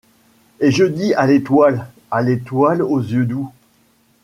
Et 0.61 0.71
je 0.71 0.83
dis 0.83 1.13
à 1.13 1.27
l'étoile, 1.27 1.85
à. 2.09 2.23
l'étoile 2.23 2.81
aux 2.81 2.97
yeux 3.01 3.25
doux: 3.27 3.51